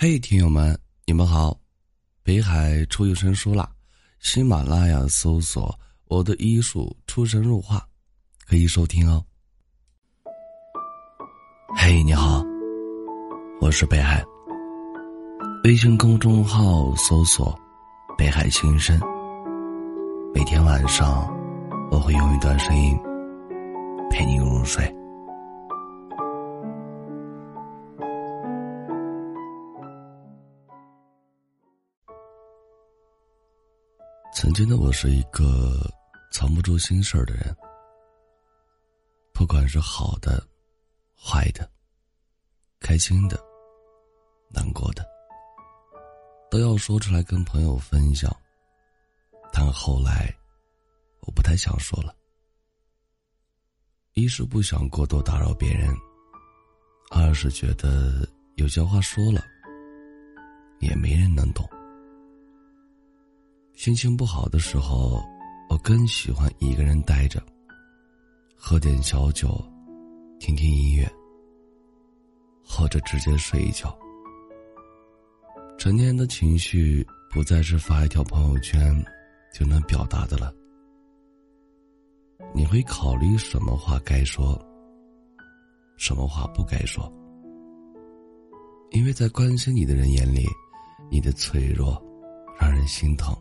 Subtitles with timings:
[0.00, 1.58] 嘿，听友们，你们好！
[2.22, 3.68] 北海出有声书啦，
[4.20, 7.84] 喜马拉雅搜索“我的医术出神入化”，
[8.46, 9.24] 可以收听哦。
[11.76, 12.44] 嘿，你好，
[13.60, 14.24] 我是北海。
[15.64, 17.52] 微信公众号搜索
[18.16, 19.00] “北海心声”，
[20.32, 21.28] 每天晚上
[21.90, 22.96] 我会用一段声音
[24.12, 24.94] 陪你入睡。
[34.48, 35.78] 曾经的我是一个
[36.32, 37.54] 藏不住心事儿的人，
[39.34, 40.42] 不管是好的、
[41.14, 41.70] 坏的、
[42.80, 43.38] 开心的、
[44.48, 45.06] 难过的，
[46.50, 48.34] 都要说出来跟朋友分享。
[49.52, 50.34] 但后来，
[51.26, 52.16] 我不太想说了，
[54.14, 55.94] 一是不想过多打扰别人，
[57.10, 59.44] 二是觉得有些话说了，
[60.80, 61.68] 也没人能懂。
[63.78, 65.24] 心情不好的时候，
[65.70, 67.40] 我更喜欢一个人待着，
[68.56, 69.64] 喝点小酒，
[70.40, 71.08] 听听音乐，
[72.66, 73.96] 或者直接睡一觉。
[75.78, 78.92] 成年人的情绪不再是发一条朋友圈
[79.54, 80.52] 就能表达的了。
[82.52, 84.60] 你会考虑什么话该说，
[85.96, 87.08] 什么话不该说，
[88.90, 90.44] 因为在关心你的人眼里，
[91.08, 91.96] 你的脆弱
[92.60, 93.32] 让人心疼。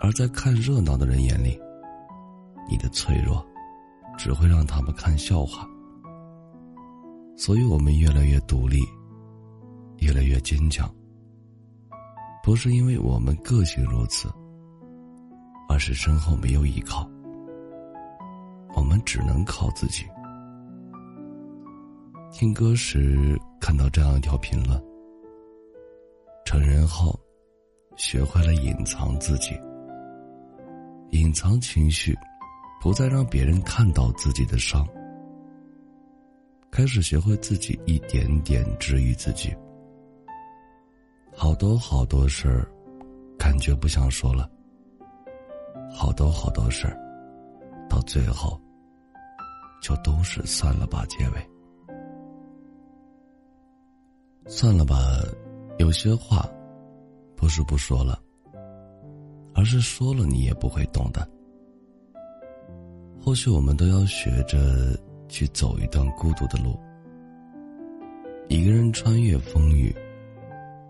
[0.00, 1.58] 而在看热闹的人眼里，
[2.68, 3.44] 你的脆弱
[4.18, 5.66] 只会让他们看笑话。
[7.36, 8.80] 所以我们越来越独立，
[9.98, 10.88] 越来越坚强。
[12.42, 14.28] 不是因为我们个性如此，
[15.68, 17.08] 而是身后没有依靠，
[18.76, 20.04] 我们只能靠自己。
[22.30, 24.78] 听歌时看到这样一条评论：
[26.44, 27.18] 成人后，
[27.96, 29.58] 学会了隐藏自己。
[31.14, 32.12] 隐藏情绪，
[32.80, 34.84] 不再让别人看到自己的伤，
[36.72, 39.54] 开始学会自己一点点治愈自己。
[41.32, 42.68] 好多好多事儿，
[43.38, 44.50] 感觉不想说了。
[45.88, 46.98] 好多好多事儿，
[47.88, 48.60] 到最后，
[49.80, 51.50] 就都是算了吧结尾。
[54.48, 54.96] 算了吧，
[55.78, 56.44] 有些话，
[57.36, 58.20] 不是不说了。
[59.54, 61.26] 而是说了你也不会懂的。
[63.20, 64.98] 或许我们都要学着
[65.28, 66.78] 去走一段孤独的路，
[68.48, 69.94] 一个人穿越风雨，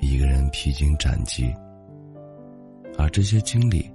[0.00, 1.50] 一个人披荆斩棘。
[2.98, 3.90] 而这些经历，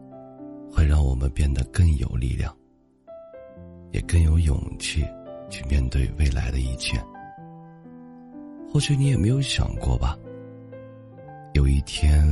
[0.72, 2.56] 会让我们变得更有力量，
[3.92, 5.06] 也更有勇气
[5.50, 6.98] 去面对未来的一切。
[8.72, 10.18] 或许你也没有想过吧，
[11.54, 12.26] 有一天，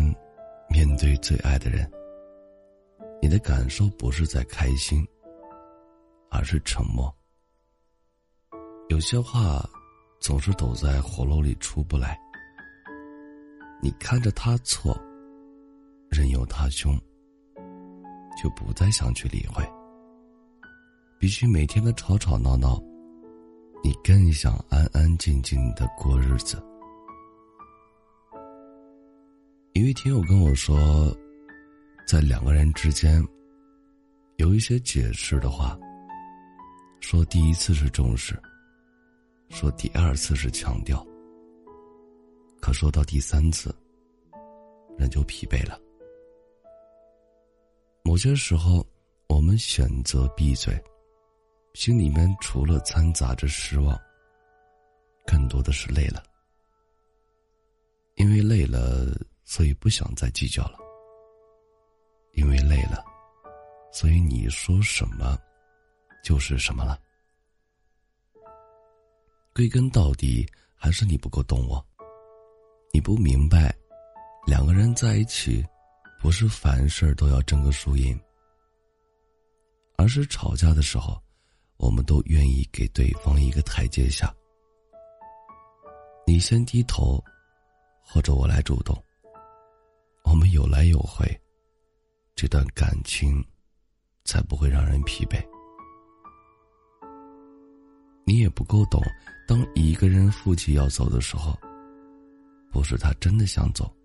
[0.70, 1.88] 面对最爱的人。
[3.32, 5.08] 你的感受不是在开心，
[6.30, 7.10] 而是沉默。
[8.90, 9.66] 有些话
[10.20, 12.20] 总是堵在喉咙里出不来。
[13.82, 14.94] 你看着他错，
[16.10, 16.94] 任由他凶，
[18.44, 19.64] 就不再想去理会。
[21.18, 22.84] 比起每天的吵吵闹闹，
[23.82, 26.62] 你更想安安静静的过日子。
[29.72, 31.16] 一位听友跟我说。
[32.06, 33.26] 在两个人之间，
[34.38, 35.80] 有一些解释的话，
[37.00, 38.38] 说第一次是重视，
[39.50, 41.06] 说第二次是强调，
[42.62, 43.74] 可说到第三次，
[44.98, 45.80] 人就疲惫了。
[48.04, 48.86] 某些时候，
[49.28, 50.78] 我们选择闭嘴，
[51.74, 53.98] 心里面除了掺杂着失望，
[55.26, 56.22] 更多的是累了，
[58.16, 60.81] 因为累了，所以不想再计较了。
[62.34, 63.04] 因为累了，
[63.92, 65.38] 所以你说什么，
[66.24, 67.00] 就是什么了。
[69.54, 71.86] 归根到底，还是你不够懂我。
[72.94, 73.76] 你不明白，
[74.46, 75.66] 两个人在一起，
[76.20, 78.20] 不是凡事都要争个输赢，
[79.98, 81.22] 而是吵架的时候，
[81.78, 84.34] 我们都愿意给对方一个台阶下。
[86.28, 87.22] 你先低头，
[88.02, 88.96] 或者我来主动。
[90.24, 91.41] 我们有来有回。
[92.42, 93.40] 这段感情，
[94.26, 95.40] 才不会让人疲惫。
[98.26, 99.00] 你也不够懂，
[99.48, 101.56] 当一个人负气要走的时候，
[102.72, 103.96] 不是他真的想走，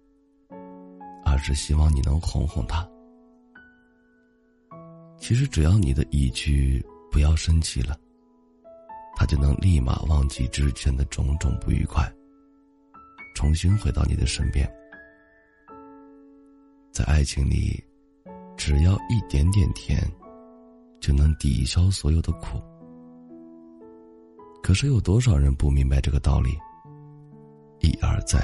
[1.24, 2.86] 而是希望你能哄哄他。
[5.16, 7.98] 其实只要你的一句“不要生气了”，
[9.16, 12.06] 他就能立马忘记之前的种种不愉快，
[13.34, 14.70] 重新回到你的身边。
[16.92, 17.82] 在爱情里，
[18.56, 20.00] 只要一点点甜，
[21.00, 22.60] 就能抵消所有的苦。
[24.62, 26.50] 可是有多少人不明白这个道理？
[27.80, 28.40] 一而再，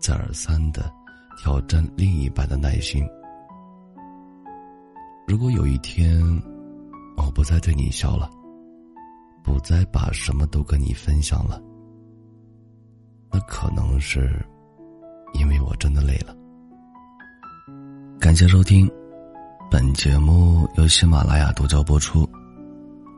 [0.00, 0.92] 再而三的
[1.36, 3.06] 挑战另一半的耐心。
[5.28, 6.20] 如果有一天，
[7.16, 8.30] 我不再对你笑了，
[9.44, 11.62] 不再把什么都跟你分享了，
[13.30, 14.44] 那可能是
[15.34, 16.34] 因为我真的累了。
[18.18, 18.90] 感谢收听，
[19.68, 22.28] 本节目由喜马拉雅独家播出。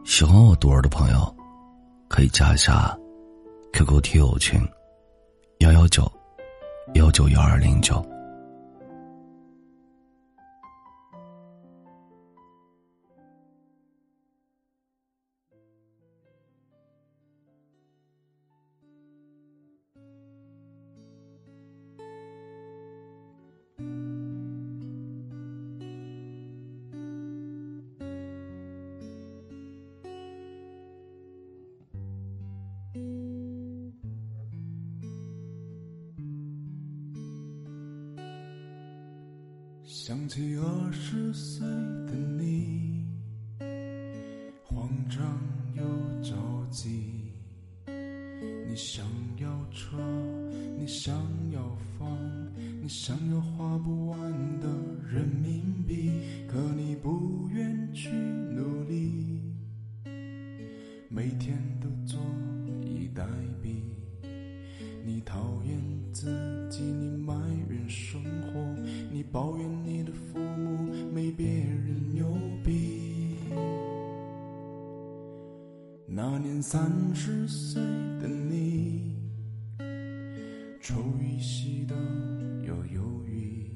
[0.04, 1.36] 喜欢我独儿的朋友，
[2.08, 2.96] 可以加一下
[3.74, 4.58] QQ 听友群：
[5.58, 6.10] 幺幺九
[6.94, 8.02] 幺九幺二零九。
[40.08, 43.04] 想起二十岁的你，
[44.64, 45.20] 慌张
[45.76, 45.82] 又
[46.22, 46.34] 着
[46.70, 47.34] 急。
[47.86, 49.04] 你想
[49.36, 49.98] 要车，
[50.78, 51.14] 你想
[51.52, 52.08] 要房，
[52.80, 54.18] 你想要花不完
[54.60, 54.66] 的
[55.12, 59.42] 人民币，可你不愿去努力，
[61.10, 62.18] 每天都坐
[62.82, 63.26] 以待
[63.62, 63.82] 毙。
[65.04, 65.78] 你讨厌
[66.12, 66.26] 自
[66.70, 67.34] 己，你埋
[67.70, 68.60] 怨生活，
[69.10, 69.97] 你抱怨你
[71.38, 72.26] 别人牛
[72.64, 73.36] 逼。
[76.04, 77.80] 那年三十岁
[78.20, 79.14] 的你，
[80.80, 81.94] 抽一吸的
[82.66, 83.70] 又忧郁，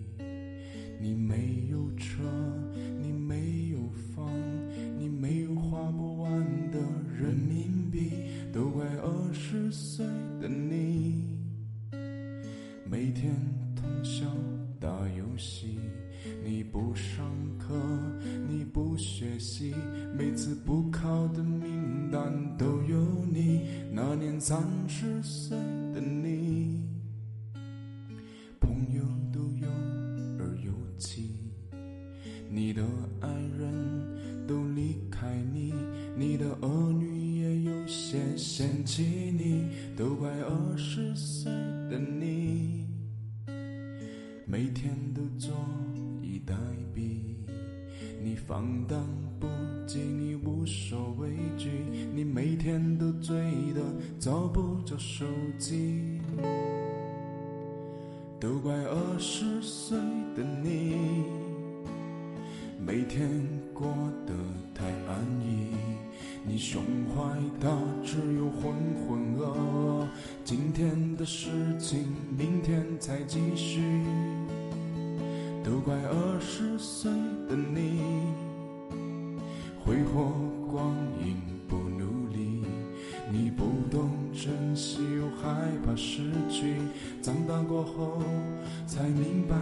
[1.01, 2.25] 你没有车，
[3.01, 3.79] 你没有
[4.13, 4.29] 房，
[24.53, 25.57] 三十岁
[25.95, 26.87] 的你，
[28.61, 29.03] 朋友
[29.33, 29.67] 都有
[30.39, 31.55] 而有妻，
[32.51, 32.83] 你的
[33.23, 35.73] 爱人都离开你，
[36.15, 41.51] 你的儿女也有些嫌弃你，都怪二十岁
[41.91, 42.89] 的你。
[44.45, 45.51] 每天都坐
[46.21, 46.55] 以待
[46.95, 47.32] 毙，
[48.23, 49.05] 你放荡
[49.41, 49.49] 不
[49.85, 51.69] 羁，你无所畏惧，
[52.15, 53.37] 你每天都醉
[53.75, 53.83] 得
[54.19, 55.27] 找不着手
[55.59, 56.21] 机，
[58.39, 59.99] 都怪二十岁
[60.37, 61.25] 的你，
[62.79, 63.29] 每天
[63.75, 63.89] 过
[64.25, 64.33] 得
[64.73, 65.67] 太安逸，
[66.47, 67.23] 你胸怀
[67.61, 68.73] 大志又浑
[69.05, 70.07] 浑噩噩，
[70.45, 72.07] 今天的事情
[72.39, 73.83] 明天再继续。
[75.73, 77.11] 都怪二十岁
[77.49, 78.03] 的你，
[79.83, 80.35] 挥霍
[80.71, 81.35] 光阴
[81.67, 82.63] 不努力，
[83.31, 86.77] 你不懂珍惜又害怕失去，
[87.23, 88.23] 长大过后
[88.87, 89.57] 才明白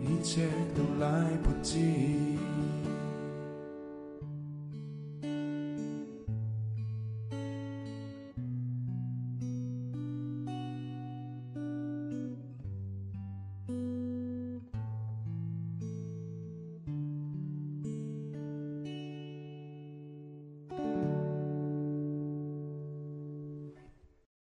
[0.00, 0.46] 一切
[0.76, 2.38] 都来不及。